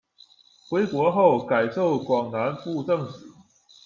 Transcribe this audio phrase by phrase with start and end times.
[0.67, 3.27] 回国后，改授广南布政使。